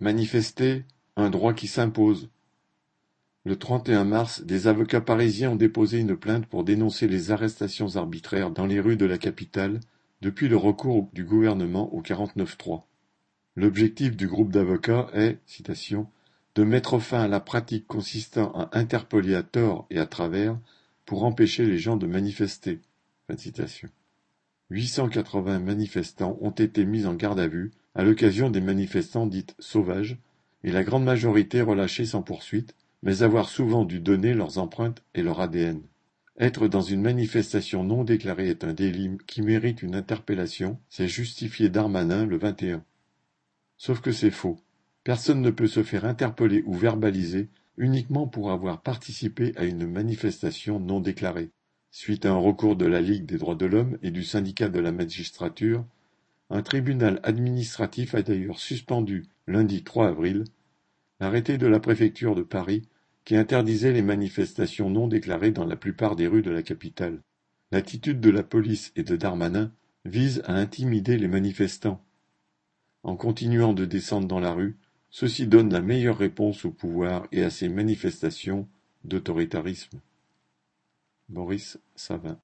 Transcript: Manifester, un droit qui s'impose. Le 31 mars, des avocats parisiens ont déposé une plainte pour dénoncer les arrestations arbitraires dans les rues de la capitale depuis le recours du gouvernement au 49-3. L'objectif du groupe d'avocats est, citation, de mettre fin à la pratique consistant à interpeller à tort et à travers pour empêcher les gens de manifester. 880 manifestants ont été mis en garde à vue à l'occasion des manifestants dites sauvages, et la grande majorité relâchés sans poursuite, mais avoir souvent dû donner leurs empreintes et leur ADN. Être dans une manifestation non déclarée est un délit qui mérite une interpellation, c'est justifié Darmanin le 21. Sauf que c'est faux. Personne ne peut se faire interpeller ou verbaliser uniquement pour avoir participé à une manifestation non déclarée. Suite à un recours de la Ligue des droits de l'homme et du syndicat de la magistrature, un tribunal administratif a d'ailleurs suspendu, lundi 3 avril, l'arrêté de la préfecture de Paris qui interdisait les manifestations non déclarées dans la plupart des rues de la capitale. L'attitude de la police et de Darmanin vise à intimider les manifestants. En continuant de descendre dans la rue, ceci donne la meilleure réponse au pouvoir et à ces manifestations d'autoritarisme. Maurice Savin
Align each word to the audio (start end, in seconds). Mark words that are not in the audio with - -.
Manifester, 0.00 0.84
un 1.16 1.28
droit 1.28 1.52
qui 1.52 1.66
s'impose. 1.66 2.30
Le 3.44 3.56
31 3.56 4.04
mars, 4.04 4.42
des 4.42 4.66
avocats 4.66 5.02
parisiens 5.02 5.50
ont 5.50 5.56
déposé 5.56 5.98
une 5.98 6.16
plainte 6.16 6.46
pour 6.46 6.64
dénoncer 6.64 7.06
les 7.06 7.32
arrestations 7.32 7.96
arbitraires 7.96 8.50
dans 8.50 8.64
les 8.64 8.80
rues 8.80 8.96
de 8.96 9.04
la 9.04 9.18
capitale 9.18 9.78
depuis 10.22 10.48
le 10.48 10.56
recours 10.56 11.10
du 11.12 11.24
gouvernement 11.24 11.92
au 11.92 12.00
49-3. 12.00 12.84
L'objectif 13.56 14.16
du 14.16 14.26
groupe 14.26 14.52
d'avocats 14.52 15.10
est, 15.12 15.38
citation, 15.44 16.06
de 16.54 16.64
mettre 16.64 16.98
fin 16.98 17.20
à 17.20 17.28
la 17.28 17.40
pratique 17.40 17.86
consistant 17.86 18.52
à 18.52 18.78
interpeller 18.78 19.34
à 19.34 19.42
tort 19.42 19.86
et 19.90 19.98
à 19.98 20.06
travers 20.06 20.58
pour 21.04 21.24
empêcher 21.24 21.66
les 21.66 21.78
gens 21.78 21.98
de 21.98 22.06
manifester. 22.06 22.80
880 24.70 25.58
manifestants 25.58 26.38
ont 26.40 26.50
été 26.52 26.86
mis 26.86 27.04
en 27.04 27.12
garde 27.12 27.38
à 27.38 27.48
vue 27.48 27.70
à 27.94 28.04
l'occasion 28.04 28.50
des 28.50 28.60
manifestants 28.60 29.26
dites 29.26 29.54
sauvages, 29.58 30.18
et 30.62 30.72
la 30.72 30.84
grande 30.84 31.04
majorité 31.04 31.62
relâchés 31.62 32.06
sans 32.06 32.22
poursuite, 32.22 32.74
mais 33.02 33.22
avoir 33.22 33.48
souvent 33.48 33.84
dû 33.84 34.00
donner 34.00 34.34
leurs 34.34 34.58
empreintes 34.58 35.02
et 35.14 35.22
leur 35.22 35.40
ADN. 35.40 35.80
Être 36.38 36.68
dans 36.68 36.80
une 36.80 37.02
manifestation 37.02 37.84
non 37.84 38.04
déclarée 38.04 38.48
est 38.48 38.64
un 38.64 38.72
délit 38.72 39.18
qui 39.26 39.42
mérite 39.42 39.82
une 39.82 39.94
interpellation, 39.94 40.78
c'est 40.88 41.08
justifié 41.08 41.68
Darmanin 41.68 42.24
le 42.26 42.38
21. 42.38 42.84
Sauf 43.76 44.00
que 44.00 44.12
c'est 44.12 44.30
faux. 44.30 44.58
Personne 45.04 45.40
ne 45.40 45.50
peut 45.50 45.66
se 45.66 45.82
faire 45.82 46.04
interpeller 46.04 46.62
ou 46.66 46.74
verbaliser 46.74 47.48
uniquement 47.76 48.26
pour 48.26 48.50
avoir 48.50 48.82
participé 48.82 49.52
à 49.56 49.64
une 49.64 49.86
manifestation 49.86 50.78
non 50.78 51.00
déclarée. 51.00 51.50
Suite 51.90 52.26
à 52.26 52.30
un 52.30 52.38
recours 52.38 52.76
de 52.76 52.86
la 52.86 53.00
Ligue 53.00 53.26
des 53.26 53.38
droits 53.38 53.54
de 53.54 53.66
l'homme 53.66 53.98
et 54.02 54.10
du 54.10 54.22
syndicat 54.22 54.68
de 54.68 54.78
la 54.78 54.92
magistrature, 54.92 55.84
un 56.50 56.62
tribunal 56.62 57.20
administratif 57.22 58.14
a 58.14 58.22
d'ailleurs 58.22 58.58
suspendu, 58.58 59.26
lundi 59.46 59.84
3 59.84 60.08
avril, 60.08 60.44
l'arrêté 61.20 61.58
de 61.58 61.66
la 61.66 61.78
préfecture 61.78 62.34
de 62.34 62.42
Paris 62.42 62.82
qui 63.24 63.36
interdisait 63.36 63.92
les 63.92 64.02
manifestations 64.02 64.90
non 64.90 65.06
déclarées 65.06 65.52
dans 65.52 65.64
la 65.64 65.76
plupart 65.76 66.16
des 66.16 66.26
rues 66.26 66.42
de 66.42 66.50
la 66.50 66.62
capitale. 66.62 67.20
L'attitude 67.70 68.20
de 68.20 68.30
la 68.30 68.42
police 68.42 68.92
et 68.96 69.04
de 69.04 69.14
Darmanin 69.14 69.70
vise 70.04 70.42
à 70.46 70.54
intimider 70.54 71.16
les 71.18 71.28
manifestants. 71.28 72.02
En 73.04 73.16
continuant 73.16 73.72
de 73.72 73.84
descendre 73.84 74.26
dans 74.26 74.40
la 74.40 74.52
rue, 74.52 74.76
ceci 75.10 75.46
donne 75.46 75.72
la 75.72 75.82
meilleure 75.82 76.18
réponse 76.18 76.64
au 76.64 76.70
pouvoir 76.70 77.26
et 77.30 77.44
à 77.44 77.50
ces 77.50 77.68
manifestations 77.68 78.66
d'autoritarisme. 79.04 80.00
Maurice 81.28 81.78
Savin 81.94 82.38